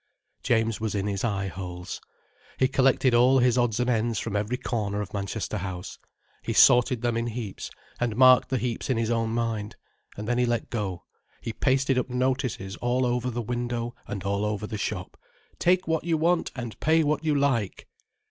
[0.41, 2.01] James was in his eye holes.
[2.57, 5.99] He collected all his odds and ends from every corner of Manchester House.
[6.41, 9.75] He sorted them in heaps, and marked the heaps in his own mind.
[10.17, 11.03] And then he let go.
[11.39, 15.17] He pasted up notices all over the window and all over the shop:
[15.59, 17.87] "Take what you want and Pay what you Like."